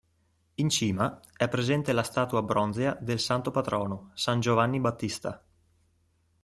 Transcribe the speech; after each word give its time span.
In 0.55 0.69
cima 0.71 1.19
è 1.37 1.47
presente 1.47 1.93
la 1.93 2.01
statua 2.01 2.41
bronzea 2.41 2.97
del 2.99 3.19
santo 3.19 3.51
patrono 3.51 4.09
"San 4.15 4.39
Giovanni 4.39 4.79
Battista". 4.79 5.45